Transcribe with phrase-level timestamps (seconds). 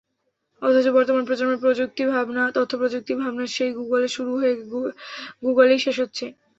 [0.61, 1.59] অথচ বর্তমান প্রজন্মের
[2.57, 4.53] তথ্যপ্রযুক্তিভাবনা সেই গুগলে শুরু হয়ে
[5.43, 6.25] গুগলেই শেষ হচ্ছে।